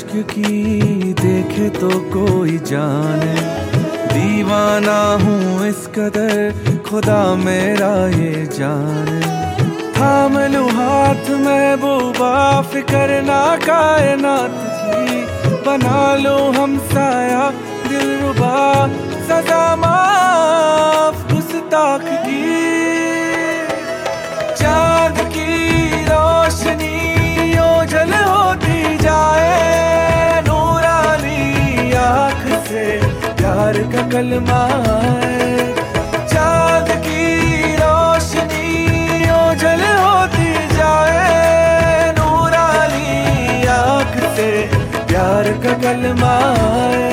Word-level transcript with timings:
इश्क 0.00 0.12
की 0.30 1.12
देखे 1.12 1.68
तो 1.70 1.88
कोई 1.88 2.58
जाने। 2.58 3.34
दीवाना 4.12 5.00
हूँ 5.22 5.66
इस 5.68 5.86
कदर, 5.86 6.54
खुदा 6.88 7.34
मेरा 7.34 7.90
ये 8.06 8.46
जाने। 8.46 9.20
थाम 9.92 10.38
लू 10.38 10.64
हाथ 10.68 11.30
में 11.30 11.80
बुबा 11.80 12.62
फिकर 12.62 13.22
ना 13.22 13.56
कायनात 13.56 14.56
की। 14.80 15.20
बना 15.66 16.16
लो 16.16 16.36
हम 16.52 16.78
साया, 16.78 17.50
दिल 17.88 18.08
रुबा, 18.20 18.88
सजा 19.28 19.76
माफ़ 19.76 21.34
गुस्ताख 21.34 22.00
की। 22.00 22.99
कलमा 34.12 34.62
है 34.74 35.74
चाँद 36.32 36.88
की 37.04 37.74
रोशनी 37.80 38.70
ओझल 39.32 39.82
होती 39.98 40.50
जाए। 40.74 42.10
नूरानी 42.18 43.66
आँख 43.76 44.16
से 44.36 44.50
प्यार 45.06 45.52
का 45.64 45.72
कलमा 45.84 46.36
है 46.56 47.09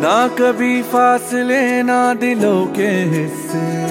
ना 0.01 0.27
कभी 0.27 0.81
फासले, 0.81 1.83
ना 1.83 2.13
दिलों 2.13 2.65
के 2.65 2.87
हिस्से। 2.87 3.85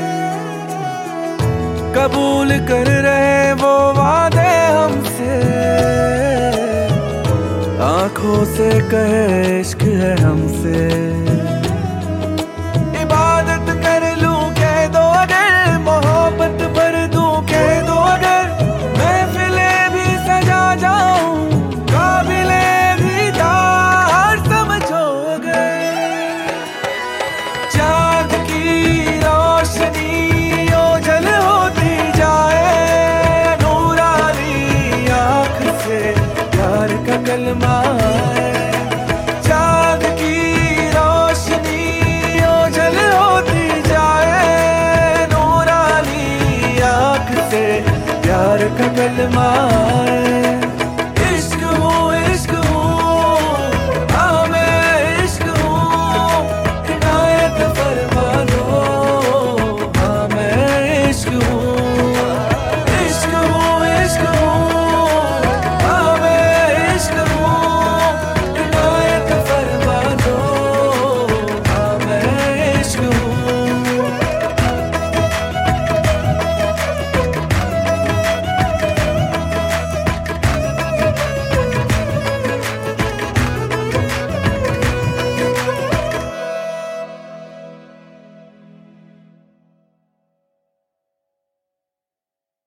कबूल 1.94 2.48
कर 2.48 2.86
रहे 2.86 3.52
वो 3.52 3.92
वादे 3.92 4.66
हमसे। 4.66 5.42
आँखों 7.82 8.44
से 8.44 8.80
कहे, 8.80 9.60
इश्क 9.60 9.82
है 9.82 10.16
हमसे। 10.20 11.33